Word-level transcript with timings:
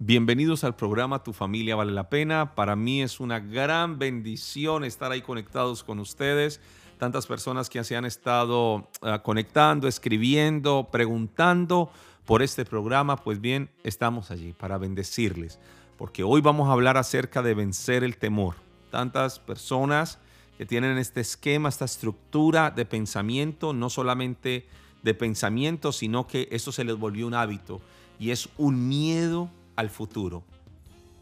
Bienvenidos 0.00 0.62
al 0.62 0.76
programa 0.76 1.24
Tu 1.24 1.32
familia 1.32 1.74
vale 1.74 1.90
la 1.90 2.08
pena. 2.08 2.54
Para 2.54 2.76
mí 2.76 3.02
es 3.02 3.18
una 3.18 3.40
gran 3.40 3.98
bendición 3.98 4.84
estar 4.84 5.10
ahí 5.10 5.22
conectados 5.22 5.82
con 5.82 5.98
ustedes. 5.98 6.60
Tantas 6.98 7.26
personas 7.26 7.68
que 7.68 7.82
se 7.82 7.96
han 7.96 8.04
estado 8.04 8.88
uh, 9.02 9.18
conectando, 9.24 9.88
escribiendo, 9.88 10.86
preguntando 10.92 11.90
por 12.26 12.42
este 12.42 12.64
programa. 12.64 13.16
Pues 13.16 13.40
bien, 13.40 13.70
estamos 13.82 14.30
allí 14.30 14.52
para 14.52 14.78
bendecirles. 14.78 15.58
Porque 15.96 16.22
hoy 16.22 16.42
vamos 16.42 16.68
a 16.68 16.74
hablar 16.74 16.96
acerca 16.96 17.42
de 17.42 17.54
vencer 17.54 18.04
el 18.04 18.18
temor. 18.18 18.54
Tantas 18.92 19.40
personas 19.40 20.20
que 20.58 20.64
tienen 20.64 20.96
este 20.96 21.22
esquema, 21.22 21.68
esta 21.68 21.86
estructura 21.86 22.70
de 22.70 22.84
pensamiento, 22.84 23.72
no 23.72 23.90
solamente 23.90 24.68
de 25.02 25.14
pensamiento, 25.14 25.90
sino 25.90 26.28
que 26.28 26.46
esto 26.52 26.70
se 26.70 26.84
les 26.84 26.96
volvió 26.96 27.26
un 27.26 27.34
hábito 27.34 27.80
y 28.20 28.30
es 28.30 28.48
un 28.58 28.88
miedo 28.88 29.50
al 29.78 29.90
futuro. 29.90 30.42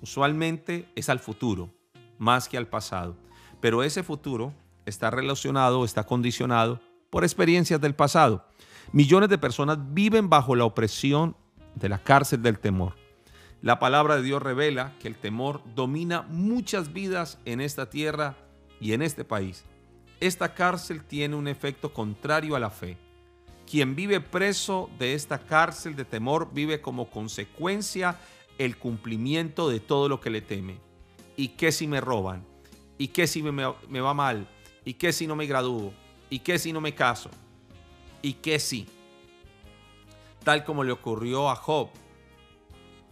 Usualmente 0.01 0.89
es 0.95 1.11
al 1.11 1.21
futuro, 1.21 1.69
más 2.17 2.49
que 2.49 2.57
al 2.57 2.67
pasado. 2.67 3.15
Pero 3.61 3.83
ese 3.83 4.03
futuro 4.03 4.55
está 4.87 5.11
relacionado, 5.11 5.85
está 5.85 6.05
condicionado 6.05 6.81
por 7.11 7.23
experiencias 7.23 7.83
del 7.83 7.95
pasado. 7.95 8.47
Millones 8.93 9.29
de 9.29 9.37
personas 9.37 9.77
viven 9.93 10.31
bajo 10.31 10.57
la 10.57 10.65
opresión 10.65 11.37
de 11.75 11.91
la 11.91 11.99
cárcel 11.99 12.41
del 12.41 12.59
temor. 12.59 12.95
La 13.61 13.79
palabra 13.79 14.17
de 14.17 14.23
Dios 14.23 14.43
revela 14.43 14.95
que 15.01 15.09
el 15.09 15.17
temor 15.17 15.61
domina 15.75 16.23
muchas 16.23 16.95
vidas 16.95 17.39
en 17.45 17.61
esta 17.61 17.91
tierra 17.91 18.37
y 18.81 18.95
en 18.95 19.03
este 19.03 19.27
país. 19.27 19.65
Esta 20.19 20.55
cárcel 20.55 21.05
tiene 21.05 21.37
un 21.37 21.47
efecto 21.47 21.93
contrario 21.93 22.57
a 22.57 22.61
la 22.61 22.71
fe. 22.71 22.97
Quien 23.71 23.95
vive 23.95 24.23
preso 24.23 24.89
de 24.99 25.13
esta 25.13 25.41
cárcel 25.41 25.95
de 25.95 26.07
temor 26.07 26.55
vive 26.55 26.81
como 26.81 27.11
consecuencia 27.11 28.17
el 28.59 28.77
cumplimiento 28.77 29.69
de 29.69 29.81
todo 29.81 30.09
lo 30.09 30.21
que 30.21 30.31
le 30.31 30.41
teme. 30.41 30.79
¿Y 31.37 31.49
qué 31.49 31.73
si 31.73 31.87
me 31.87 32.01
roban? 32.01 32.47
¿Y 32.99 33.09
qué 33.09 33.27
si 33.27 33.43
me, 33.43 33.53
me 33.89 34.01
va 34.01 34.15
mal? 34.15 34.49
¿Y 34.85 34.95
qué 34.95 35.13
si 35.13 35.27
no 35.27 35.37
me 35.37 35.47
gradúo? 35.47 35.93
¿Y 36.31 36.39
qué 36.41 36.59
si 36.59 36.73
no 36.73 36.81
me 36.81 36.95
caso? 36.95 37.31
¿Y 38.23 38.35
qué 38.35 38.59
si? 38.59 38.87
Tal 40.45 40.65
como 40.65 40.85
le 40.85 40.93
ocurrió 40.93 41.51
a 41.51 41.57
Job, 41.57 41.91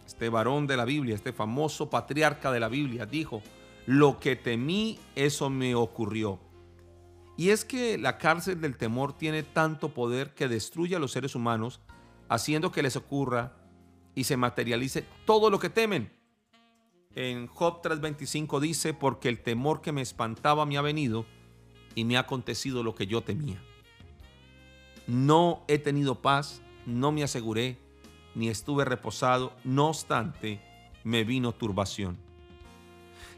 este 0.05 0.29
varón 0.29 0.67
de 0.67 0.77
la 0.77 0.85
Biblia, 0.85 1.15
este 1.15 1.33
famoso 1.33 1.89
patriarca 1.89 2.51
de 2.51 2.59
la 2.59 2.69
Biblia, 2.69 3.05
dijo, 3.05 3.41
lo 3.85 4.19
que 4.19 4.35
temí, 4.35 4.99
eso 5.15 5.49
me 5.49 5.75
ocurrió. 5.75 6.39
Y 7.37 7.49
es 7.49 7.65
que 7.65 7.97
la 7.97 8.17
cárcel 8.17 8.61
del 8.61 8.77
temor 8.77 9.13
tiene 9.17 9.43
tanto 9.43 9.93
poder 9.93 10.33
que 10.33 10.47
destruye 10.47 10.95
a 10.95 10.99
los 10.99 11.11
seres 11.11 11.35
humanos, 11.35 11.81
haciendo 12.29 12.71
que 12.71 12.83
les 12.83 12.95
ocurra 12.95 13.57
y 14.15 14.23
se 14.23 14.37
materialice 14.37 15.05
todo 15.25 15.49
lo 15.49 15.59
que 15.59 15.69
temen. 15.69 16.11
En 17.13 17.47
Job 17.47 17.81
3:25 17.81 18.59
dice, 18.59 18.93
porque 18.93 19.29
el 19.29 19.43
temor 19.43 19.81
que 19.81 19.91
me 19.91 20.01
espantaba 20.01 20.65
me 20.65 20.77
ha 20.77 20.81
venido 20.81 21.25
y 21.93 22.05
me 22.05 22.17
ha 22.17 22.21
acontecido 22.21 22.81
lo 22.81 22.95
que 22.95 23.07
yo 23.07 23.21
temía. 23.21 23.61
No 25.07 25.63
he 25.67 25.77
tenido 25.77 26.21
paz, 26.21 26.61
no 26.85 27.11
me 27.11 27.23
aseguré, 27.23 27.77
ni 28.33 28.49
estuve 28.49 28.85
reposado, 28.85 29.53
no 29.63 29.89
obstante, 29.89 30.61
me 31.03 31.23
vino 31.23 31.53
turbación. 31.53 32.17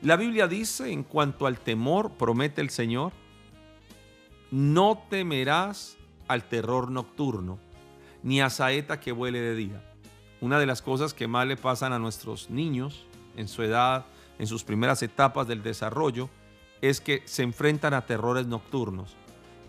La 0.02 0.16
Biblia 0.16 0.48
dice, 0.48 0.92
en 0.92 1.04
cuanto 1.04 1.46
al 1.48 1.60
temor, 1.60 2.14
promete 2.14 2.62
el 2.62 2.70
Señor, 2.70 3.14
no 4.50 5.04
temerás 5.10 5.98
al 6.28 6.48
terror 6.48 6.90
nocturno, 6.90 7.60
ni 8.24 8.42
a 8.42 8.50
saeta 8.50 9.00
que 9.00 9.12
vuele 9.12 9.40
de 9.40 9.56
día 9.56 9.84
una 10.42 10.60
de 10.60 10.66
las 10.66 10.82
cosas 10.82 11.14
que 11.14 11.28
más 11.28 11.48
le 11.48 11.58
pasan 11.58 11.94
a 11.94 12.00
nuestros 12.00 12.50
niños 12.50 13.06
en 13.36 13.48
su 13.48 13.64
edad, 13.64 14.06
en 14.40 14.48
sus 14.48 14.64
primeras 14.64 15.02
etapas 15.02 15.48
del 15.48 15.64
desarrollo, 15.64 16.30
es 16.82 17.02
que 17.02 17.24
se 17.26 17.44
enfrentan 17.44 17.94
a 17.94 18.06
terrores 18.06 18.46
nocturnos, 18.46 19.16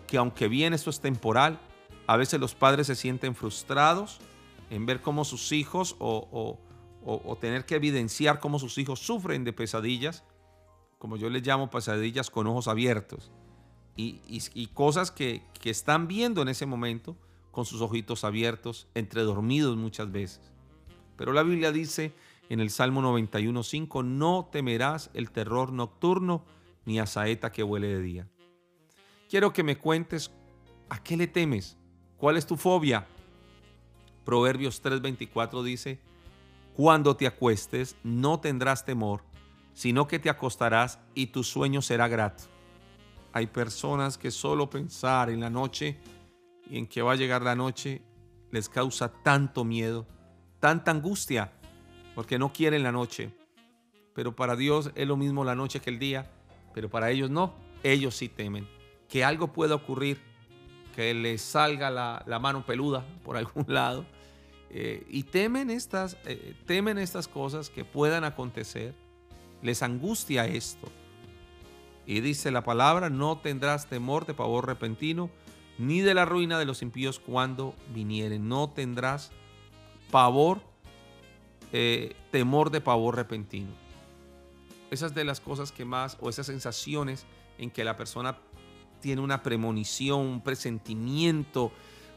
que 0.07 0.17
aunque 0.17 0.47
bien 0.47 0.73
esto 0.73 0.89
es 0.89 0.99
temporal, 0.99 1.59
a 2.07 2.17
veces 2.17 2.39
los 2.39 2.55
padres 2.55 2.87
se 2.87 2.95
sienten 2.95 3.35
frustrados 3.35 4.19
en 4.69 4.85
ver 4.85 5.01
cómo 5.01 5.25
sus 5.25 5.51
hijos 5.51 5.95
o, 5.99 6.59
tener 7.39 7.65
que 7.65 7.75
evidenciar 7.75 8.39
cómo 8.39 8.59
sus 8.59 8.77
hijos 8.77 8.99
sufren 8.99 9.43
de 9.43 9.53
pesadillas, 9.53 10.23
como 10.97 11.17
yo 11.17 11.29
les 11.29 11.45
llamo 11.45 11.69
pesadillas 11.69 12.29
con 12.29 12.45
ojos 12.47 12.67
abiertos, 12.67 13.31
y, 13.95 14.67
cosas 14.73 15.11
que, 15.11 15.43
que 15.59 15.69
están 15.69 16.07
viendo 16.07 16.41
en 16.41 16.49
ese 16.49 16.65
momento 16.65 17.17
con 17.51 17.65
sus 17.65 17.81
ojitos 17.81 18.23
abiertos, 18.23 18.87
entre 18.93 19.23
dormidos 19.23 19.75
muchas 19.75 20.11
veces. 20.11 20.51
Pero 21.19 21.33
la 21.33 21.43
Biblia 21.43 21.73
dice 21.73 22.13
en 22.47 22.61
el 22.61 22.69
Salmo 22.69 23.01
91.5, 23.01 24.05
no 24.05 24.47
temerás 24.49 25.09
el 25.13 25.31
terror 25.31 25.73
nocturno 25.73 26.45
ni 26.85 26.97
a 26.97 27.05
saeta 27.05 27.51
que 27.51 27.61
huele 27.61 27.89
de 27.89 28.01
día. 28.01 28.27
Quiero 29.29 29.51
que 29.51 29.61
me 29.61 29.77
cuentes 29.77 30.31
a 30.87 31.03
qué 31.03 31.17
le 31.17 31.27
temes, 31.27 31.77
cuál 32.15 32.37
es 32.37 32.47
tu 32.47 32.55
fobia. 32.55 33.05
Proverbios 34.23 34.81
3:24 34.81 35.61
dice, 35.61 35.99
cuando 36.73 37.17
te 37.17 37.27
acuestes 37.27 37.97
no 38.01 38.39
tendrás 38.39 38.85
temor, 38.85 39.25
sino 39.73 40.07
que 40.07 40.19
te 40.19 40.29
acostarás 40.29 40.99
y 41.15 41.27
tu 41.27 41.43
sueño 41.43 41.81
será 41.81 42.07
grato. 42.07 42.45
Hay 43.33 43.47
personas 43.47 44.17
que 44.17 44.31
solo 44.31 44.69
pensar 44.69 45.29
en 45.29 45.41
la 45.41 45.49
noche 45.49 45.99
y 46.69 46.77
en 46.77 46.87
que 46.87 47.01
va 47.01 47.11
a 47.11 47.17
llegar 47.17 47.41
la 47.41 47.55
noche 47.55 48.03
les 48.51 48.69
causa 48.69 49.11
tanto 49.21 49.65
miedo 49.65 50.07
tanta 50.59 50.91
angustia 50.91 51.51
porque 52.15 52.37
no 52.37 52.51
quieren 52.51 52.83
la 52.83 52.91
noche. 52.91 53.31
Pero 54.13 54.35
para 54.35 54.55
Dios 54.55 54.91
es 54.95 55.07
lo 55.07 55.17
mismo 55.17 55.43
la 55.43 55.55
noche 55.55 55.79
que 55.79 55.89
el 55.89 55.99
día, 55.99 56.29
pero 56.73 56.89
para 56.89 57.11
ellos 57.11 57.29
no. 57.29 57.53
Ellos 57.83 58.15
sí 58.15 58.27
temen 58.27 58.67
que 59.09 59.23
algo 59.23 59.51
pueda 59.51 59.75
ocurrir, 59.75 60.21
que 60.95 61.13
les 61.13 61.41
salga 61.41 61.89
la, 61.89 62.39
mano 62.39 62.65
peluda 62.65 63.05
por 63.25 63.35
algún 63.35 63.65
lado. 63.73 64.05
Eh, 64.69 65.05
y 65.09 65.23
temen 65.23 65.71
estas, 65.71 66.15
eh, 66.25 66.53
temen 66.67 66.99
estas 66.99 67.27
cosas 67.27 67.69
que 67.69 67.83
puedan 67.83 68.23
acontecer. 68.23 68.93
Les 69.61 69.83
angustia 69.83 70.45
esto. 70.45 70.87
Y 72.05 72.21
dice 72.21 72.51
la 72.51 72.63
palabra, 72.63 73.09
no 73.09 73.39
tendrás 73.39 73.87
temor 73.87 74.25
de 74.25 74.33
pavor 74.33 74.65
repentino, 74.65 75.29
ni 75.77 76.01
de 76.01 76.13
la 76.13 76.25
ruina 76.25 76.57
de 76.57 76.65
los 76.65 76.81
impíos 76.81 77.19
cuando 77.19 77.75
vinieren. 77.93 78.47
No 78.47 78.69
tendrás 78.69 79.31
pavor, 80.11 80.61
eh, 81.71 82.15
temor 82.31 82.71
de 82.71 82.81
pavor 82.81 83.15
repentino. 83.15 83.71
Esas 84.91 85.13
de 85.13 85.23
las 85.23 85.39
cosas 85.39 85.71
que 85.71 85.85
más, 85.85 86.17
o 86.19 86.29
esas 86.29 86.47
sensaciones 86.47 87.25
en 87.57 87.69
que 87.69 87.83
la 87.83 87.95
persona 87.95 88.37
tiene 89.01 89.21
una 89.21 89.43
premonición, 89.43 90.21
un 90.21 90.41
presentimiento, 90.41 91.71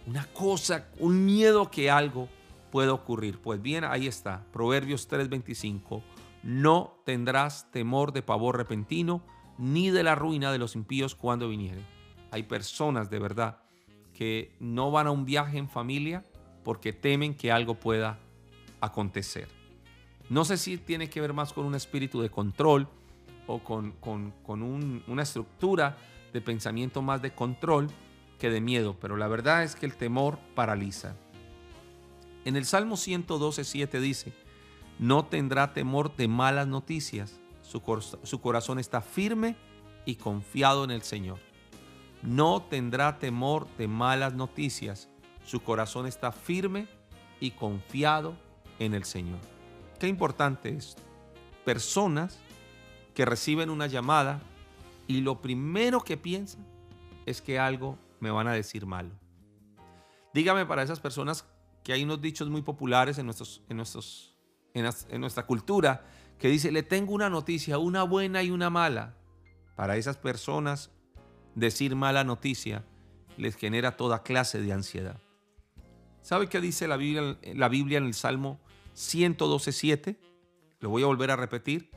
una 0.07 0.27
cosa, 0.33 0.89
un 0.99 1.25
miedo 1.25 1.71
que 1.71 1.91
algo 1.91 2.29
puede 2.71 2.89
ocurrir. 2.89 3.39
Pues 3.41 3.61
bien, 3.61 3.85
ahí 3.85 4.07
está, 4.07 4.45
Proverbios 4.53 5.09
3:25. 5.09 6.03
No 6.43 6.99
tendrás 7.05 7.71
temor 7.71 8.13
de 8.13 8.23
pavor 8.23 8.57
repentino, 8.57 9.23
ni 9.59 9.91
de 9.91 10.03
la 10.03 10.15
ruina 10.15 10.51
de 10.51 10.59
los 10.59 10.75
impíos 10.75 11.15
cuando 11.15 11.49
vinieren. 11.49 11.87
Hay 12.31 12.45
personas 12.45 13.11
de 13.11 13.19
verdad 13.19 13.63
que 14.15 14.57
no 14.59 14.91
van 14.91 15.07
a 15.07 15.11
un 15.11 15.25
viaje 15.25 15.59
en 15.59 15.69
familia 15.69 16.25
porque 16.65 16.93
temen 16.93 17.35
que 17.35 17.53
algo 17.53 17.75
pueda 17.75 18.19
acontecer. 18.81 19.49
No 20.29 20.45
sé 20.45 20.57
si 20.57 20.79
tiene 20.79 21.11
que 21.11 21.21
ver 21.21 21.33
más 21.33 21.53
con 21.53 21.65
un 21.65 21.75
espíritu 21.75 22.21
de 22.21 22.31
control 22.31 22.89
o 23.47 23.59
con, 23.59 23.95
una 25.07 25.23
estructura 25.23 25.97
de 26.33 26.41
pensamiento 26.41 27.03
más 27.03 27.21
de 27.21 27.35
control 27.35 27.89
que 28.39 28.51
de 28.51 28.61
miedo, 28.61 28.97
pero 29.01 29.17
la 29.17 29.29
verdad 29.29 29.63
es 29.63 29.77
que 29.77 29.87
el 29.87 29.95
temor 29.95 30.39
paraliza. 30.55 31.15
En 32.45 32.57
el 32.57 32.65
Salmo 32.65 32.97
112, 32.97 33.65
7 33.65 34.01
dice, 34.01 34.33
no 34.99 35.27
tendrá 35.27 35.73
temor 35.73 36.17
de 36.17 36.29
malas 36.29 36.67
noticias, 36.67 37.41
su, 37.61 37.83
su 38.23 38.41
corazón 38.41 38.79
está 38.79 39.01
firme 39.01 39.57
y 40.05 40.17
confiado 40.17 40.85
en 40.85 40.91
el 40.91 41.03
Señor. 41.03 41.39
No 42.23 42.63
tendrá 42.63 43.19
temor 43.19 43.69
de 43.77 43.89
malas 43.89 44.35
noticias, 44.35 45.09
su 45.45 45.61
corazón 45.61 46.07
está 46.07 46.33
firme 46.33 46.87
y 47.41 47.53
confiado 47.53 48.35
en 48.79 48.95
el 48.95 49.05
Señor. 49.05 49.41
Qué 49.99 50.09
importante 50.09 50.77
es. 50.77 50.97
Personas 51.65 52.39
que 53.15 53.25
reciben 53.25 53.71
una 53.71 53.87
llamada 53.87 54.41
y 55.07 55.21
lo 55.21 55.41
primero 55.41 56.01
que 56.01 56.17
piensan 56.17 56.67
es 57.27 57.41
que 57.41 57.59
algo 57.59 57.99
me 58.21 58.31
van 58.31 58.49
a 58.49 58.53
decir 58.53 58.87
malo. 58.87 59.11
Dígame 60.35 60.65
para 60.67 60.83
esas 60.83 61.01
personas 61.01 61.45
que 61.83 61.93
hay 61.93 62.05
unos 62.05 62.21
dichos 62.21 62.49
muy 62.49 62.63
populares 62.63 63.19
en, 63.19 63.27
nuestros, 63.27 63.63
en, 63.69 63.77
nuestros, 63.77 64.37
en 64.75 65.21
nuestra 65.21 65.47
cultura 65.47 66.05
que 66.39 66.49
dice, 66.49 66.73
le 66.73 66.83
tengo 66.83 67.13
una 67.13 67.29
noticia, 67.31 67.79
una 67.79 68.03
buena 68.03 68.43
y 68.43 68.51
una 68.51 68.71
mala. 68.71 69.15
Para 69.77 69.97
esas 69.97 70.17
personas, 70.17 70.91
decir 71.55 71.95
mala 71.95 72.25
noticia 72.25 72.85
les 73.37 73.57
genera 73.57 73.97
toda 73.97 74.23
clase 74.23 74.61
de 74.61 74.73
ansiedad. 74.73 75.21
¿Sabe 76.23 76.49
qué 76.49 76.61
dice 76.61 76.89
la 76.89 76.97
Biblia, 76.97 77.37
la 77.55 77.69
Biblia 77.69 77.99
en 77.99 78.05
el 78.05 78.15
Salmo 78.15 78.61
112.7? 78.95 80.17
lo 80.83 80.91
voy 80.91 81.05
a 81.05 81.07
volver 81.07 81.31
a 81.31 81.37
repetir, 81.37 81.89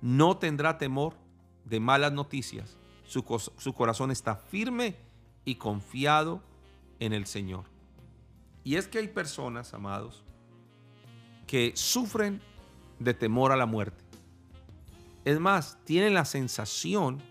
no 0.00 0.38
tendrá 0.38 0.78
temor 0.78 1.14
de 1.64 1.78
malas 1.78 2.12
noticias. 2.12 2.78
Su, 3.06 3.22
su 3.58 3.74
corazón 3.74 4.10
está 4.10 4.34
firme 4.34 4.96
y 5.44 5.56
confiado 5.56 6.42
en 6.98 7.12
el 7.12 7.26
Señor. 7.26 7.64
Y 8.64 8.76
es 8.76 8.88
que 8.88 8.98
hay 8.98 9.08
personas, 9.08 9.74
amados, 9.74 10.24
que 11.46 11.72
sufren 11.74 12.40
de 12.98 13.12
temor 13.12 13.52
a 13.52 13.56
la 13.56 13.66
muerte. 13.66 14.02
Es 15.24 15.38
más, 15.38 15.78
tienen 15.84 16.14
la 16.14 16.24
sensación 16.24 17.22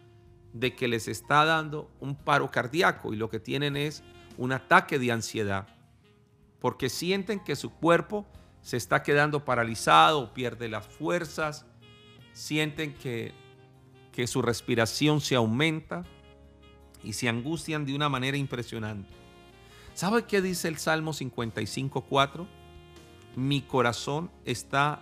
de 0.54 0.75
que 0.75 0.88
les 0.88 1.07
está 1.07 1.44
dando 1.44 1.90
un 2.00 2.16
paro 2.16 2.51
cardíaco 2.51 3.13
y 3.13 3.18
lo 3.18 3.30
que 3.30 3.40
tienen 3.40 3.75
es 3.75 4.04
un 4.38 4.51
ataque 4.51 5.00
de 5.00 5.12
ansiedad, 5.12 5.68
porque 6.59 6.89
sienten 6.89 7.39
que 7.39 7.56
su 7.56 7.71
cuerpo 7.71 8.25
se 8.61 8.77
está 8.77 9.03
quedando 9.03 9.45
paralizado, 9.45 10.33
pierde 10.33 10.67
las 10.67 10.85
fuerzas, 10.88 11.65
sienten 12.33 12.94
que, 12.94 13.33
que 14.11 14.27
su 14.27 14.41
respiración 14.41 15.21
se 15.21 15.35
aumenta 15.35 16.03
y 17.03 17.13
se 17.13 17.29
angustian 17.29 17.85
de 17.85 17.95
una 17.95 18.09
manera 18.09 18.38
impresionante. 18.38 19.09
¿Sabe 19.94 20.25
qué 20.25 20.41
dice 20.41 20.67
el 20.67 20.77
Salmo 20.77 21.13
55.4? 21.13 22.47
Mi 23.35 23.62
corazón 23.62 24.31
está 24.45 25.01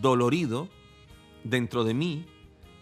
dolorido 0.00 0.68
dentro 1.44 1.84
de 1.84 1.94
mí 1.94 2.26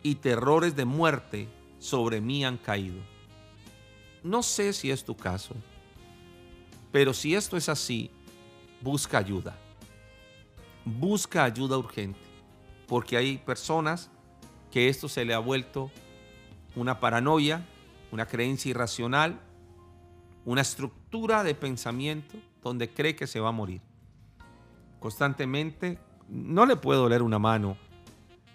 y 0.03 0.17
terrores 0.17 0.77
de 0.77 0.85
muerte 0.85 1.49
sobre 1.79 2.21
mí 2.21 2.45
han 2.45 2.57
caído. 2.57 3.01
No 4.23 4.43
sé 4.43 4.73
si 4.73 4.91
es 4.91 5.05
tu 5.05 5.17
caso, 5.17 5.55
pero 6.97 7.13
si 7.13 7.35
esto 7.35 7.59
es 7.59 7.69
así, 7.69 8.11
busca 8.81 9.19
ayuda. 9.19 9.55
Busca 10.83 11.45
ayuda 11.45 11.77
urgente, 11.77 12.19
porque 12.87 13.19
hay 13.19 13.37
personas 13.37 14.11
que 14.71 14.89
esto 14.89 15.07
se 15.07 15.27
le 15.27 15.35
ha 15.35 15.39
vuelto 15.39 15.91
una 16.75 16.99
paranoia, 16.99 17.67
una 18.13 18.25
creencia 18.25 18.71
irracional, 18.71 19.39
una 20.47 20.63
estructura 20.63 21.45
de 21.45 21.55
pensamiento 21.55 22.39
donde 22.63 22.89
cree 22.89 23.15
que 23.15 23.27
se 23.27 23.41
va 23.41 23.51
a 23.51 23.53
morir. 23.53 23.83
Constantemente 24.99 25.99
no 26.31 26.65
le 26.65 26.77
puede 26.77 26.99
doler 26.99 27.21
una 27.21 27.39
mano, 27.39 27.77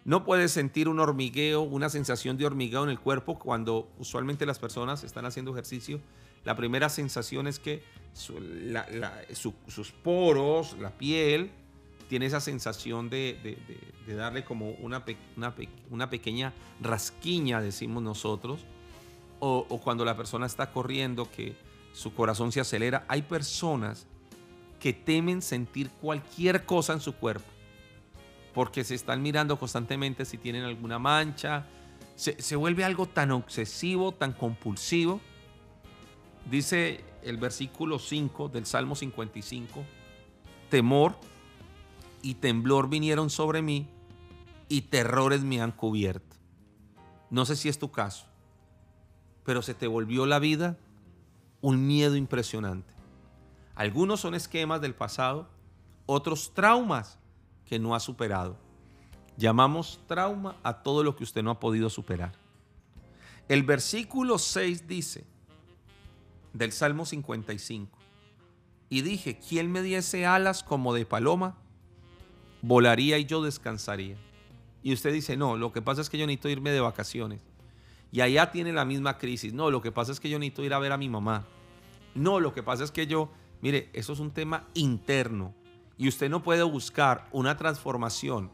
no 0.03 0.25
puede 0.25 0.47
sentir 0.47 0.89
un 0.89 0.99
hormigueo, 0.99 1.61
una 1.61 1.89
sensación 1.89 2.37
de 2.37 2.47
hormigueo 2.47 2.83
en 2.85 2.89
el 2.89 2.99
cuerpo 2.99 3.37
cuando 3.37 3.91
usualmente 3.99 4.47
las 4.47 4.57
personas 4.57 5.03
están 5.03 5.27
haciendo 5.27 5.51
ejercicio. 5.51 6.01
La 6.43 6.55
primera 6.55 6.89
sensación 6.89 7.47
es 7.47 7.59
que 7.59 7.83
sus 8.13 9.91
poros, 10.03 10.77
la 10.79 10.91
piel, 10.91 11.51
tiene 12.09 12.25
esa 12.25 12.41
sensación 12.41 13.09
de, 13.09 13.57
darle 14.07 14.43
como 14.43 14.71
una, 14.71 15.05
pequeña 16.09 16.53
rasquiña, 16.81 17.61
decimos 17.61 18.03
nosotros. 18.03 18.61
O 19.39 19.81
cuando 19.83 20.05
la 20.05 20.15
persona 20.15 20.45
está 20.45 20.71
corriendo, 20.71 21.29
que 21.31 21.55
su 21.93 22.13
corazón 22.13 22.51
se 22.51 22.59
acelera. 22.59 23.05
Hay 23.07 23.23
personas 23.23 24.05
que 24.79 24.93
temen 24.93 25.41
sentir 25.41 25.89
cualquier 25.89 26.65
cosa 26.65 26.93
en 26.93 26.99
su 26.99 27.13
cuerpo 27.13 27.51
porque 28.53 28.83
se 28.83 28.95
están 28.95 29.21
mirando 29.21 29.57
constantemente 29.57 30.25
si 30.25 30.37
tienen 30.37 30.63
alguna 30.63 30.99
mancha. 30.99 31.65
Se, 32.15 32.55
vuelve 32.55 32.83
algo 32.83 33.07
tan 33.07 33.31
obsesivo, 33.31 34.11
tan 34.11 34.33
compulsivo. 34.33 35.21
Dice 36.49 37.03
el 37.23 37.37
versículo 37.37 37.99
5 37.99 38.49
del 38.49 38.65
Salmo 38.65 38.95
55, 38.95 39.83
temor 40.69 41.15
y 42.21 42.35
temblor 42.35 42.89
vinieron 42.89 43.29
sobre 43.29 43.61
mí 43.61 43.87
y 44.67 44.81
terrores 44.83 45.43
me 45.43 45.61
han 45.61 45.71
cubierto. 45.71 46.35
No 47.29 47.45
sé 47.45 47.55
si 47.55 47.69
es 47.69 47.79
tu 47.79 47.91
caso, 47.91 48.25
pero 49.43 49.61
se 49.61 49.73
te 49.73 49.87
volvió 49.87 50.25
la 50.25 50.39
vida 50.39 50.77
un 51.61 51.87
miedo 51.87 52.15
impresionante. 52.15 52.93
Algunos 53.75 54.19
son 54.19 54.35
esquemas 54.35 54.81
del 54.81 54.95
pasado, 54.95 55.49
otros 56.05 56.53
traumas 56.53 57.19
que 57.65 57.79
no 57.79 57.95
ha 57.95 57.99
superado. 57.99 58.57
Llamamos 59.37 60.01
trauma 60.07 60.57
a 60.63 60.83
todo 60.83 61.03
lo 61.03 61.15
que 61.15 61.23
usted 61.23 61.41
no 61.41 61.51
ha 61.51 61.59
podido 61.59 61.89
superar. 61.89 62.33
El 63.47 63.63
versículo 63.63 64.37
6 64.37 64.87
dice 64.87 65.25
del 66.53 66.71
Salmo 66.71 67.05
55, 67.05 67.97
y 68.89 69.01
dije, 69.03 69.39
¿quién 69.39 69.71
me 69.71 69.81
diese 69.81 70.25
alas 70.25 70.63
como 70.63 70.93
de 70.93 71.05
paloma? 71.05 71.57
Volaría 72.61 73.17
y 73.17 73.25
yo 73.25 73.41
descansaría. 73.41 74.17
Y 74.83 74.93
usted 74.93 75.13
dice, 75.13 75.37
no, 75.37 75.55
lo 75.55 75.71
que 75.71 75.81
pasa 75.81 76.01
es 76.01 76.09
que 76.09 76.17
yo 76.17 76.27
necesito 76.27 76.49
irme 76.49 76.71
de 76.71 76.81
vacaciones. 76.81 77.41
Y 78.11 78.19
allá 78.21 78.51
tiene 78.51 78.73
la 78.73 78.83
misma 78.83 79.17
crisis. 79.17 79.53
No, 79.53 79.71
lo 79.71 79.81
que 79.81 79.91
pasa 79.91 80.11
es 80.11 80.19
que 80.19 80.29
yo 80.29 80.39
necesito 80.39 80.63
ir 80.63 80.73
a 80.73 80.79
ver 80.79 80.91
a 80.91 80.97
mi 80.97 81.07
mamá. 81.07 81.45
No, 82.15 82.39
lo 82.39 82.53
que 82.53 82.63
pasa 82.63 82.83
es 82.83 82.91
que 82.91 83.07
yo, 83.07 83.31
mire, 83.61 83.89
eso 83.93 84.11
es 84.11 84.19
un 84.19 84.31
tema 84.31 84.67
interno. 84.73 85.53
Y 85.97 86.09
usted 86.09 86.29
no 86.29 86.43
puede 86.43 86.63
buscar 86.63 87.29
una 87.31 87.55
transformación 87.55 88.51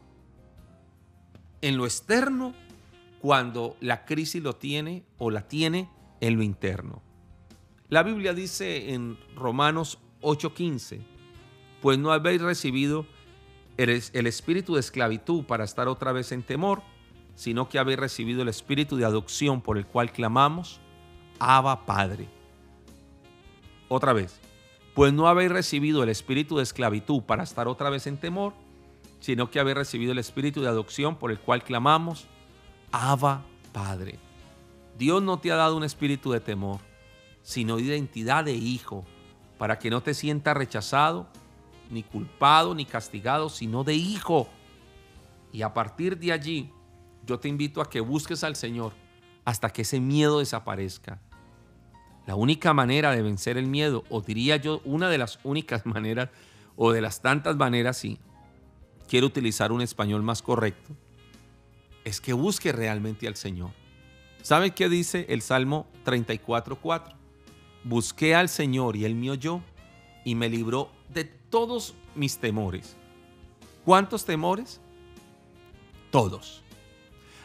en 1.60 1.76
lo 1.76 1.84
externo 1.84 2.54
cuando 3.20 3.76
la 3.80 4.04
crisis 4.04 4.42
lo 4.42 4.54
tiene 4.54 5.04
o 5.18 5.30
la 5.30 5.48
tiene 5.48 5.90
en 6.20 6.36
lo 6.36 6.42
interno. 6.42 7.02
La 7.90 8.02
Biblia 8.02 8.34
dice 8.34 8.92
en 8.92 9.16
Romanos 9.34 9.98
8:15, 10.20 11.00
pues 11.80 11.98
no 11.98 12.12
habéis 12.12 12.42
recibido 12.42 13.06
el 13.78 14.26
espíritu 14.26 14.74
de 14.74 14.80
esclavitud 14.80 15.44
para 15.44 15.64
estar 15.64 15.88
otra 15.88 16.12
vez 16.12 16.32
en 16.32 16.42
temor, 16.42 16.82
sino 17.34 17.70
que 17.70 17.78
habéis 17.78 17.98
recibido 17.98 18.42
el 18.42 18.48
espíritu 18.48 18.96
de 18.96 19.06
adopción 19.06 19.62
por 19.62 19.78
el 19.78 19.86
cual 19.86 20.12
clamamos, 20.12 20.80
Abba 21.38 21.86
Padre. 21.86 22.28
Otra 23.88 24.12
vez, 24.12 24.38
pues 24.94 25.14
no 25.14 25.26
habéis 25.26 25.50
recibido 25.50 26.02
el 26.02 26.10
espíritu 26.10 26.58
de 26.58 26.64
esclavitud 26.64 27.22
para 27.22 27.44
estar 27.44 27.68
otra 27.68 27.88
vez 27.88 28.06
en 28.06 28.18
temor, 28.18 28.52
sino 29.20 29.50
que 29.50 29.60
habéis 29.60 29.78
recibido 29.78 30.12
el 30.12 30.18
espíritu 30.18 30.60
de 30.60 30.68
adopción 30.68 31.16
por 31.16 31.30
el 31.30 31.38
cual 31.38 31.62
clamamos, 31.62 32.26
Abba 32.92 33.44
Padre. 33.72 34.18
Dios 34.98 35.22
no 35.22 35.38
te 35.38 35.52
ha 35.52 35.56
dado 35.56 35.76
un 35.76 35.84
espíritu 35.84 36.32
de 36.32 36.40
temor, 36.40 36.80
sino 37.48 37.78
de 37.78 37.82
identidad 37.84 38.44
de 38.44 38.52
hijo, 38.52 39.06
para 39.56 39.78
que 39.78 39.88
no 39.88 40.02
te 40.02 40.12
sientas 40.12 40.54
rechazado, 40.54 41.26
ni 41.88 42.02
culpado, 42.02 42.74
ni 42.74 42.84
castigado, 42.84 43.48
sino 43.48 43.84
de 43.84 43.94
hijo. 43.94 44.50
Y 45.50 45.62
a 45.62 45.72
partir 45.72 46.18
de 46.18 46.30
allí, 46.30 46.70
yo 47.24 47.40
te 47.40 47.48
invito 47.48 47.80
a 47.80 47.88
que 47.88 48.00
busques 48.00 48.44
al 48.44 48.54
Señor 48.54 48.92
hasta 49.46 49.70
que 49.70 49.80
ese 49.80 49.98
miedo 49.98 50.40
desaparezca 50.40 51.22
la 52.26 52.34
única 52.34 52.74
manera 52.74 53.12
de 53.12 53.22
vencer 53.22 53.56
el 53.56 53.66
miedo, 53.66 54.04
o 54.10 54.20
diría 54.20 54.56
yo 54.56 54.82
una 54.84 55.08
de 55.08 55.16
las 55.16 55.38
únicas 55.42 55.86
maneras, 55.86 56.28
o 56.76 56.92
de 56.92 57.00
las 57.00 57.22
tantas 57.22 57.56
maneras, 57.56 57.96
si 57.96 58.18
quiero 59.08 59.26
utilizar 59.26 59.72
un 59.72 59.80
español 59.80 60.22
más 60.22 60.42
correcto, 60.42 60.94
es 62.04 62.20
que 62.20 62.34
busque 62.34 62.72
realmente 62.72 63.26
al 63.26 63.36
Señor. 63.36 63.70
¿Sabe 64.42 64.72
qué 64.72 64.90
dice 64.90 65.24
el 65.30 65.40
Salmo 65.40 65.86
34.4? 66.04 67.17
Busqué 67.84 68.34
al 68.34 68.48
Señor 68.48 68.96
y 68.96 69.04
Él 69.04 69.14
me 69.14 69.30
oyó 69.30 69.60
y 70.24 70.34
me 70.34 70.48
libró 70.48 70.90
de 71.08 71.24
todos 71.24 71.94
mis 72.14 72.38
temores. 72.38 72.96
¿Cuántos 73.84 74.24
temores? 74.24 74.80
Todos. 76.10 76.62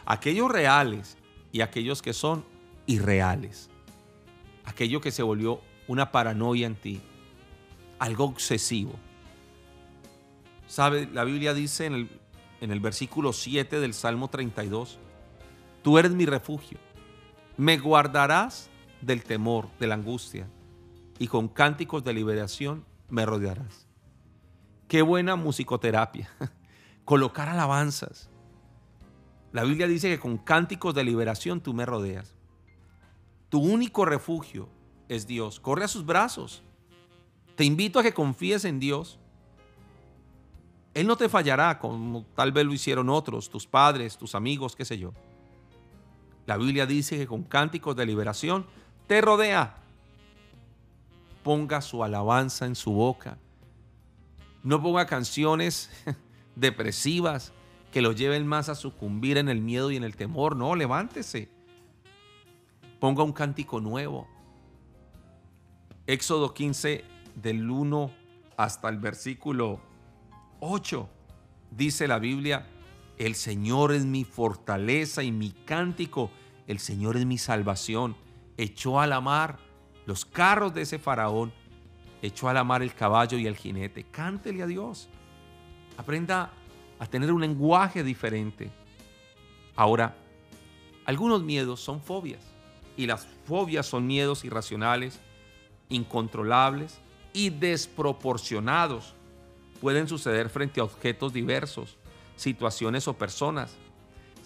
Aquellos 0.04 0.50
reales 0.50 1.16
y 1.52 1.60
aquellos 1.60 2.02
que 2.02 2.12
son 2.12 2.44
irreales 2.86 3.70
aquello 4.64 5.00
que 5.00 5.10
se 5.10 5.22
volvió 5.22 5.60
una 5.86 6.10
paranoia 6.10 6.66
en 6.66 6.74
ti, 6.74 7.00
algo 7.98 8.24
obsesivo. 8.24 8.94
¿Sabe? 10.66 11.08
La 11.12 11.24
Biblia 11.24 11.54
dice 11.54 11.86
en 11.86 11.94
el, 11.94 12.08
en 12.60 12.70
el 12.70 12.80
versículo 12.80 13.32
7 13.32 13.80
del 13.80 13.94
Salmo 13.94 14.28
32, 14.28 14.98
tú 15.82 15.98
eres 15.98 16.12
mi 16.12 16.26
refugio, 16.26 16.78
me 17.56 17.78
guardarás 17.78 18.70
del 19.00 19.24
temor, 19.24 19.68
de 19.78 19.86
la 19.86 19.94
angustia, 19.94 20.48
y 21.18 21.28
con 21.28 21.48
cánticos 21.48 22.04
de 22.04 22.12
liberación 22.12 22.84
me 23.08 23.26
rodearás. 23.26 23.86
Qué 24.88 25.02
buena 25.02 25.36
musicoterapia, 25.36 26.30
colocar 27.04 27.48
alabanzas. 27.48 28.28
La 29.52 29.64
Biblia 29.64 29.86
dice 29.86 30.08
que 30.08 30.18
con 30.18 30.38
cánticos 30.38 30.94
de 30.94 31.04
liberación 31.04 31.60
tú 31.60 31.74
me 31.74 31.86
rodeas. 31.86 32.34
Tu 33.48 33.60
único 33.60 34.04
refugio 34.04 34.68
es 35.08 35.26
Dios. 35.26 35.60
Corre 35.60 35.84
a 35.84 35.88
sus 35.88 36.04
brazos. 36.04 36.64
Te 37.54 37.64
invito 37.64 38.00
a 38.00 38.02
que 38.02 38.12
confíes 38.12 38.64
en 38.64 38.80
Dios. 38.80 39.20
Él 40.92 41.06
no 41.06 41.16
te 41.16 41.28
fallará 41.28 41.78
como 41.78 42.24
tal 42.34 42.52
vez 42.52 42.66
lo 42.66 42.72
hicieron 42.72 43.08
otros, 43.08 43.48
tus 43.48 43.66
padres, 43.66 44.18
tus 44.18 44.34
amigos, 44.34 44.74
qué 44.74 44.84
sé 44.84 44.98
yo. 44.98 45.12
La 46.46 46.56
Biblia 46.56 46.86
dice 46.86 47.16
que 47.16 47.26
con 47.26 47.42
cánticos 47.42 47.96
de 47.96 48.06
liberación 48.06 48.66
te 49.06 49.20
rodea. 49.20 49.76
Ponga 51.42 51.80
su 51.80 52.02
alabanza 52.02 52.66
en 52.66 52.74
su 52.74 52.92
boca. 52.92 53.38
No 54.62 54.82
ponga 54.82 55.06
canciones 55.06 55.90
depresivas 56.56 57.52
que 57.92 58.02
lo 58.02 58.12
lleven 58.12 58.46
más 58.46 58.68
a 58.68 58.74
sucumbir 58.74 59.38
en 59.38 59.48
el 59.48 59.60
miedo 59.60 59.90
y 59.90 59.96
en 59.96 60.04
el 60.04 60.16
temor. 60.16 60.56
No, 60.56 60.74
levántese. 60.74 61.48
Ponga 62.98 63.22
un 63.22 63.32
cántico 63.32 63.80
nuevo. 63.80 64.26
Éxodo 66.06 66.54
15 66.54 67.04
del 67.34 67.70
1 67.70 68.10
hasta 68.56 68.88
el 68.88 68.98
versículo 68.98 69.80
8 70.60 71.08
dice 71.70 72.08
la 72.08 72.18
Biblia, 72.18 72.66
el 73.18 73.34
Señor 73.34 73.92
es 73.92 74.04
mi 74.04 74.24
fortaleza 74.24 75.22
y 75.22 75.32
mi 75.32 75.50
cántico, 75.50 76.30
el 76.66 76.78
Señor 76.78 77.16
es 77.16 77.26
mi 77.26 77.38
salvación. 77.38 78.16
Echó 78.56 79.00
a 79.00 79.06
la 79.06 79.20
mar 79.20 79.58
los 80.06 80.24
carros 80.24 80.74
de 80.74 80.82
ese 80.82 80.98
faraón, 80.98 81.52
echó 82.22 82.48
a 82.48 82.54
la 82.54 82.64
mar 82.64 82.82
el 82.82 82.94
caballo 82.94 83.38
y 83.38 83.46
el 83.46 83.56
jinete. 83.56 84.04
Cántele 84.04 84.62
a 84.62 84.66
Dios. 84.66 85.08
Aprenda 85.96 86.50
a 86.98 87.06
tener 87.06 87.32
un 87.32 87.40
lenguaje 87.40 88.02
diferente. 88.02 88.70
Ahora, 89.76 90.14
algunos 91.04 91.42
miedos 91.42 91.80
son 91.80 92.00
fobias 92.00 92.40
y 92.96 93.06
las 93.06 93.26
fobias 93.46 93.86
son 93.86 94.06
miedos 94.06 94.44
irracionales, 94.44 95.20
incontrolables 95.88 96.98
y 97.32 97.50
desproporcionados. 97.50 99.14
Pueden 99.80 100.08
suceder 100.08 100.48
frente 100.48 100.80
a 100.80 100.84
objetos 100.84 101.32
diversos, 101.32 101.96
situaciones 102.36 103.08
o 103.08 103.14
personas. 103.14 103.76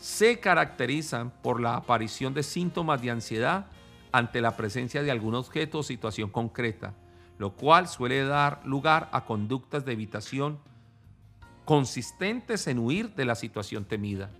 Se 0.00 0.40
caracterizan 0.40 1.30
por 1.42 1.60
la 1.60 1.76
aparición 1.76 2.32
de 2.32 2.42
síntomas 2.42 3.02
de 3.02 3.10
ansiedad 3.10 3.66
ante 4.12 4.40
la 4.40 4.56
presencia 4.56 5.02
de 5.02 5.10
algún 5.10 5.34
objeto 5.34 5.78
o 5.78 5.82
situación 5.82 6.30
concreta, 6.30 6.94
lo 7.38 7.52
cual 7.52 7.88
suele 7.88 8.24
dar 8.24 8.60
lugar 8.64 9.08
a 9.12 9.24
conductas 9.24 9.84
de 9.84 9.92
evitación 9.92 10.58
consistentes 11.64 12.66
en 12.66 12.78
huir 12.78 13.14
de 13.14 13.26
la 13.26 13.34
situación 13.34 13.84
temida. 13.84 14.30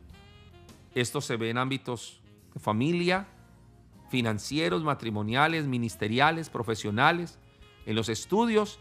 Esto 0.95 1.21
se 1.21 1.37
ve 1.37 1.51
en 1.51 1.59
ámbitos 1.59 2.21
de 2.55 2.61
familia, 2.61 3.29
financieros, 4.09 4.83
matrimoniales, 4.83 5.67
ministeriales, 5.67 6.49
profesionales, 6.49 7.39
en 7.85 7.95
los 7.95 8.09
estudios 8.09 8.79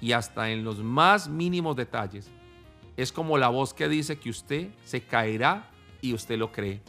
y 0.00 0.12
hasta 0.12 0.50
en 0.50 0.64
los 0.64 0.82
más 0.82 1.28
mínimos 1.28 1.76
detalles. 1.76 2.30
Es 2.96 3.12
como 3.12 3.38
la 3.38 3.48
voz 3.48 3.74
que 3.74 3.88
dice 3.88 4.18
que 4.18 4.30
usted 4.30 4.70
se 4.84 5.02
caerá 5.02 5.70
y 6.00 6.14
usted 6.14 6.38
lo 6.38 6.52
cree. 6.52 6.80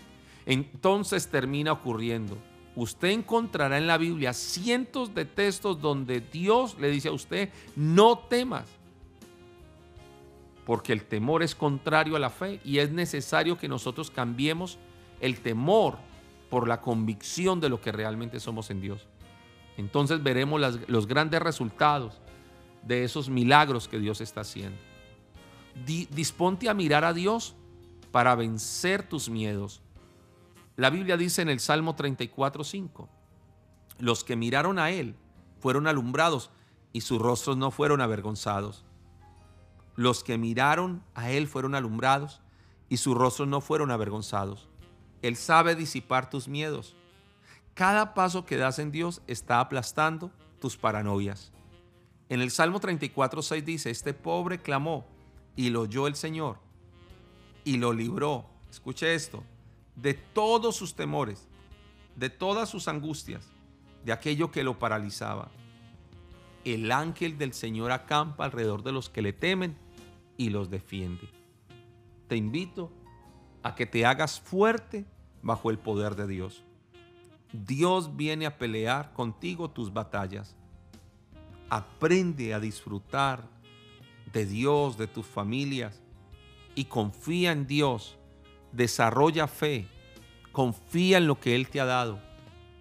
Entonces 0.45 1.29
termina 1.29 1.71
ocurriendo. 1.71 2.37
Usted 2.75 3.09
encontrará 3.09 3.77
en 3.77 3.87
la 3.87 3.97
Biblia 3.97 4.33
cientos 4.33 5.13
de 5.13 5.25
textos 5.25 5.81
donde 5.81 6.21
Dios 6.21 6.77
le 6.79 6.89
dice 6.89 7.09
a 7.09 7.11
usted, 7.11 7.49
no 7.75 8.17
temas 8.17 8.65
porque 10.65 10.93
el 10.93 11.03
temor 11.03 11.43
es 11.43 11.55
contrario 11.55 12.15
a 12.15 12.19
la 12.19 12.29
fe 12.29 12.61
y 12.63 12.77
es 12.77 12.91
necesario 12.91 13.57
que 13.57 13.67
nosotros 13.67 14.11
cambiemos 14.11 14.77
el 15.19 15.39
temor 15.41 15.97
por 16.49 16.67
la 16.67 16.81
convicción 16.81 17.59
de 17.59 17.69
lo 17.69 17.81
que 17.81 17.91
realmente 17.91 18.39
somos 18.39 18.69
en 18.69 18.81
Dios. 18.81 19.07
Entonces 19.77 20.21
veremos 20.21 20.61
los 20.87 21.07
grandes 21.07 21.41
resultados 21.41 22.21
de 22.83 23.03
esos 23.03 23.29
milagros 23.29 23.87
que 23.87 23.99
Dios 23.99 24.21
está 24.21 24.41
haciendo. 24.41 24.77
disponte 25.85 26.69
a 26.69 26.73
mirar 26.73 27.05
a 27.05 27.13
Dios 27.13 27.55
para 28.11 28.35
vencer 28.35 29.03
tus 29.03 29.29
miedos. 29.29 29.81
La 30.81 30.89
Biblia 30.89 31.15
dice 31.15 31.43
en 31.43 31.49
el 31.49 31.59
Salmo 31.59 31.95
34:5, 31.95 33.07
los 33.99 34.23
que 34.23 34.35
miraron 34.35 34.79
a 34.79 34.89
Él 34.89 35.15
fueron 35.59 35.85
alumbrados 35.85 36.49
y 36.91 37.01
sus 37.01 37.21
rostros 37.21 37.55
no 37.55 37.69
fueron 37.69 38.01
avergonzados. 38.01 38.83
Los 39.95 40.23
que 40.23 40.39
miraron 40.39 41.03
a 41.13 41.29
Él 41.29 41.47
fueron 41.47 41.75
alumbrados 41.75 42.41
y 42.89 42.97
sus 42.97 43.15
rostros 43.15 43.47
no 43.47 43.61
fueron 43.61 43.91
avergonzados. 43.91 44.69
Él 45.21 45.35
sabe 45.35 45.75
disipar 45.75 46.31
tus 46.31 46.47
miedos. 46.47 46.95
Cada 47.75 48.15
paso 48.15 48.47
que 48.47 48.57
das 48.57 48.79
en 48.79 48.91
Dios 48.91 49.21
está 49.27 49.59
aplastando 49.59 50.31
tus 50.59 50.77
paranoias. 50.77 51.51
En 52.27 52.41
el 52.41 52.49
Salmo 52.49 52.79
34, 52.79 53.43
6 53.43 53.63
dice, 53.63 53.91
este 53.91 54.15
pobre 54.15 54.63
clamó 54.63 55.05
y 55.55 55.69
lo 55.69 55.81
oyó 55.81 56.07
el 56.07 56.15
Señor 56.15 56.57
y 57.65 57.77
lo 57.77 57.93
libró. 57.93 58.47
Escuche 58.71 59.13
esto, 59.13 59.43
de 59.95 60.13
todos 60.13 60.75
sus 60.75 60.95
temores, 60.95 61.47
de 62.15 62.29
todas 62.29 62.69
sus 62.69 62.87
angustias, 62.87 63.47
de 64.05 64.13
aquello 64.13 64.51
que 64.51 64.63
lo 64.63 64.79
paralizaba 64.79 65.51
el 66.65 66.91
ángel 66.91 67.37
del 67.37 67.53
Señor 67.53 67.91
acampa 67.91 68.45
alrededor 68.45 68.83
de 68.83 68.91
los 68.91 69.09
que 69.09 69.21
le 69.21 69.33
temen 69.33 69.75
y 70.37 70.49
los 70.49 70.69
defiende. 70.69 71.29
Te 72.27 72.35
invito 72.35 72.91
a 73.63 73.75
que 73.75 73.85
te 73.85 74.05
hagas 74.05 74.39
fuerte 74.39 75.05
bajo 75.41 75.71
el 75.71 75.79
poder 75.79 76.15
de 76.15 76.27
Dios. 76.27 76.63
Dios 77.51 78.15
viene 78.15 78.45
a 78.45 78.57
pelear 78.57 79.11
contigo 79.13 79.69
tus 79.69 79.91
batallas. 79.91 80.55
Aprende 81.69 82.53
a 82.53 82.59
disfrutar 82.59 83.47
de 84.31 84.45
Dios, 84.45 84.97
de 84.97 85.07
tus 85.07 85.25
familias 85.25 86.01
y 86.75 86.85
confía 86.85 87.51
en 87.51 87.67
Dios. 87.67 88.17
Desarrolla 88.71 89.47
fe. 89.47 89.87
Confía 90.51 91.17
en 91.17 91.27
lo 91.27 91.39
que 91.39 91.55
Él 91.55 91.69
te 91.69 91.79
ha 91.79 91.85
dado 91.85 92.19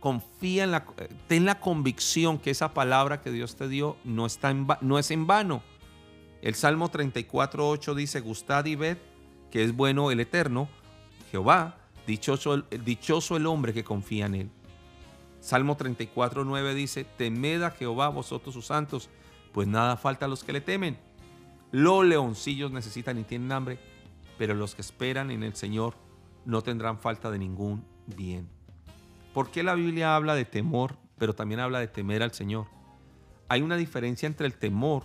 confía 0.01 0.65
en 0.65 0.71
la, 0.73 0.87
ten 1.29 1.45
la 1.45 1.61
convicción 1.61 2.39
que 2.39 2.51
esa 2.51 2.75
palabra 2.75 3.21
que 3.21 3.31
Dios 3.31 3.55
te 3.55 3.69
dio 3.69 3.97
no, 4.03 4.27
está 4.27 4.51
en, 4.51 4.67
no 4.81 4.99
es 4.99 5.11
en 5.11 5.27
vano. 5.27 5.63
El 6.43 6.55
Salmo 6.55 6.91
34.8 6.91 7.95
dice, 7.95 8.21
gustad 8.21 8.65
y 8.65 8.75
ved 8.75 8.97
que 9.51 9.63
es 9.63 9.77
bueno 9.77 10.11
el 10.11 10.21
eterno, 10.21 10.69
Jehová, 11.31 11.77
dichoso, 12.07 12.59
dichoso 12.59 13.37
el 13.37 13.47
hombre 13.47 13.75
que 13.75 13.85
confía 13.85 14.27
en 14.27 14.35
él. 14.35 14.51
Salmo 15.41 15.77
34.9 15.77 16.75
dice, 16.75 17.05
temed 17.05 17.63
a 17.63 17.71
Jehová 17.71 18.09
vosotros 18.09 18.55
sus 18.55 18.67
santos, 18.67 19.11
pues 19.53 19.67
nada 19.67 19.97
falta 19.97 20.27
a 20.27 20.29
los 20.29 20.45
que 20.45 20.53
le 20.53 20.61
temen. 20.61 20.99
Los 21.73 22.05
leoncillos 22.05 22.71
necesitan 22.71 23.19
y 23.19 23.25
tienen 23.25 23.53
hambre, 23.53 23.79
pero 24.41 24.55
los 24.55 24.75
que 24.75 24.81
esperan 24.81 25.31
en 25.31 25.43
el 25.43 25.55
Señor 25.55 25.93
no 26.47 26.63
tendrán 26.63 26.99
falta 26.99 27.31
de 27.31 27.39
ningún 27.39 27.85
bien. 28.07 28.49
¿Por 29.35 29.51
qué 29.51 29.63
la 29.63 29.75
Biblia 29.75 30.17
habla 30.17 30.35
de 30.35 30.47
temor, 30.47 30.97
pero 31.19 31.35
también 31.35 31.61
habla 31.61 31.79
de 31.79 31.89
temer 31.89 32.23
al 32.23 32.33
Señor? 32.33 32.67
Hay 33.51 33.61
una 33.61 33.77
diferencia 33.77 34.27
entre 34.27 34.47
el 34.47 34.55
temor, 34.55 35.03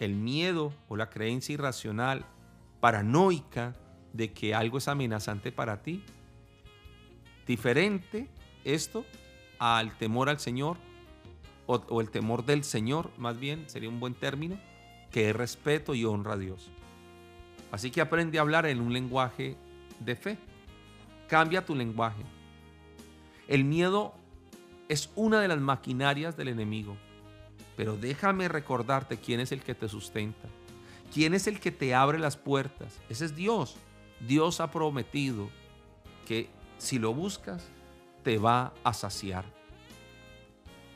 el 0.00 0.16
miedo 0.16 0.70
o 0.88 0.98
la 0.98 1.08
creencia 1.08 1.54
irracional, 1.54 2.26
paranoica 2.78 3.74
de 4.12 4.34
que 4.34 4.54
algo 4.54 4.76
es 4.76 4.86
amenazante 4.86 5.50
para 5.50 5.82
ti. 5.82 6.04
Diferente 7.46 8.28
esto 8.64 9.06
al 9.60 9.96
temor 9.96 10.28
al 10.28 10.40
Señor 10.40 10.76
o, 11.64 12.02
el 12.02 12.10
temor 12.10 12.44
del 12.44 12.64
Señor, 12.64 13.12
más 13.16 13.38
bien 13.38 13.70
sería 13.70 13.88
un 13.88 13.98
buen 13.98 14.12
término, 14.12 14.60
que 15.10 15.30
es 15.30 15.34
respeto 15.34 15.94
y 15.94 16.04
honra 16.04 16.34
a 16.34 16.36
Dios. 16.36 16.70
Así 17.72 17.90
que 17.90 18.02
aprende 18.02 18.38
a 18.38 18.42
hablar 18.42 18.66
en 18.66 18.80
un 18.80 18.92
lenguaje 18.92 19.56
de 19.98 20.14
fe. 20.14 20.38
Cambia 21.26 21.64
tu 21.64 21.74
lenguaje. 21.74 22.22
El 23.48 23.64
miedo 23.64 24.14
es 24.88 25.10
una 25.16 25.40
de 25.40 25.48
las 25.48 25.58
maquinarias 25.58 26.36
del 26.36 26.48
enemigo. 26.48 26.96
Pero 27.76 27.96
déjame 27.96 28.48
recordarte 28.48 29.16
quién 29.16 29.40
es 29.40 29.50
el 29.52 29.62
que 29.62 29.74
te 29.74 29.88
sustenta. 29.88 30.48
¿Quién 31.14 31.32
es 31.32 31.46
el 31.46 31.60
que 31.60 31.72
te 31.72 31.94
abre 31.94 32.18
las 32.18 32.36
puertas? 32.36 33.00
Ese 33.08 33.24
es 33.24 33.34
Dios. 33.34 33.76
Dios 34.20 34.60
ha 34.60 34.70
prometido 34.70 35.48
que 36.26 36.50
si 36.76 36.98
lo 36.98 37.14
buscas, 37.14 37.66
te 38.22 38.36
va 38.36 38.74
a 38.84 38.92
saciar. 38.92 39.46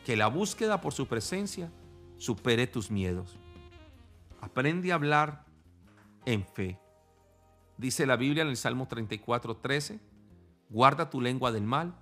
Que 0.05 0.15
la 0.15 0.27
búsqueda 0.27 0.83
por 0.83 0.93
su 0.93 1.07
presencia 1.07 1.71
supere 2.19 2.67
tus 2.67 2.91
miedos. 2.91 3.35
Aprende 4.43 4.93
a 4.93 4.97
hablar 4.97 5.46
en 6.27 6.45
fe. 6.45 6.79
Dice 7.79 8.05
la 8.07 8.17
Biblia 8.17 8.43
en 8.43 8.49
el 8.49 8.57
Salmo 8.57 8.87
34, 8.87 9.57
13, 9.57 10.01
guarda 10.69 11.09
tu 11.09 11.21
lengua 11.21 11.53
del 11.53 11.65
mal 11.65 11.95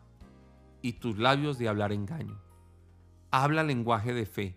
y 0.82 0.94
tus 0.94 1.18
labios 1.18 1.58
de 1.58 1.68
hablar 1.68 1.92
engaño. 1.92 2.40
Habla 3.30 3.62
lenguaje 3.62 4.12
de 4.12 4.26
fe. 4.26 4.56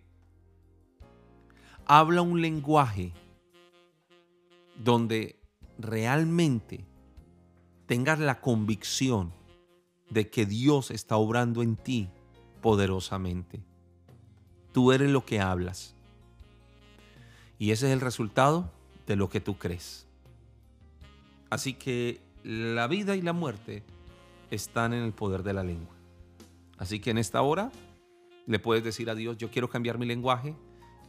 Habla 1.86 2.22
un 2.22 2.42
lenguaje 2.42 3.14
donde 4.84 5.40
realmente 5.78 6.86
tengas 7.86 8.20
la 8.20 8.42
convicción 8.42 9.34
de 10.10 10.30
que 10.30 10.46
Dios 10.46 10.92
está 10.92 11.18
obrando 11.18 11.64
en 11.64 11.76
ti 11.76 12.10
poderosamente. 12.62 13.64
Tú 14.72 14.92
eres 14.92 15.10
lo 15.10 15.26
que 15.26 15.40
hablas. 15.40 15.96
Y 17.58 17.72
ese 17.72 17.88
es 17.88 17.94
el 17.94 18.02
resultado 18.02 18.72
de 19.08 19.16
lo 19.16 19.30
que 19.30 19.40
tú 19.40 19.58
crees. 19.58 20.06
Así 21.50 21.74
que 21.74 22.22
la 22.44 22.88
vida 22.88 23.16
y 23.16 23.22
la 23.22 23.34
muerte 23.34 23.84
están 24.52 24.94
en 24.94 25.04
el 25.04 25.14
poder 25.14 25.44
de 25.44 25.54
la 25.54 25.64
lengua. 25.64 25.96
Así 26.78 27.00
que 27.00 27.10
en 27.10 27.18
esta 27.18 27.42
hora 27.42 27.72
le 28.46 28.60
puedes 28.60 28.84
decir 28.84 29.10
a 29.10 29.16
Dios, 29.16 29.38
yo 29.38 29.50
quiero 29.50 29.70
cambiar 29.70 29.98
mi 29.98 30.06
lenguaje, 30.06 30.56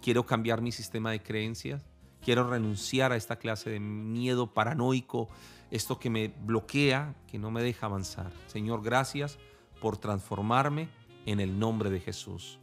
quiero 0.01 0.25
cambiar 0.25 0.63
mi 0.63 0.73
sistema 0.73 1.11
de 1.11 1.23
creencias, 1.23 1.85
quiero 2.25 2.49
renunciar 2.49 3.13
a 3.13 3.17
esta 3.17 3.37
clase 3.37 3.71
de 3.71 3.81
miedo 3.81 4.53
paranoico, 4.55 5.29
esto 5.71 5.99
que 5.99 6.09
me 6.09 6.29
bloquea, 6.29 7.15
que 7.27 7.39
no 7.39 7.51
me 7.51 7.63
deja 7.63 7.87
avanzar. 7.87 8.33
Señor, 8.47 8.83
gracias 8.83 9.39
por 9.81 9.99
transformarme 9.99 10.89
en 11.27 11.41
el 11.41 11.59
nombre 11.59 11.91
de 11.91 12.01
Jesús. 12.01 12.59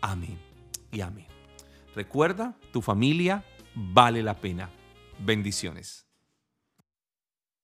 Amén 0.00 0.38
y 0.92 1.00
amén. 1.00 1.26
Recuerda, 1.94 2.56
tu 2.72 2.82
familia, 2.82 3.44
vale 3.74 4.22
la 4.22 4.34
pena. 4.34 4.70
Bendiciones. 5.18 6.03